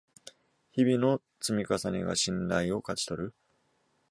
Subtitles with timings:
[0.71, 3.35] 日々の積み重ねが信頼を勝ち取る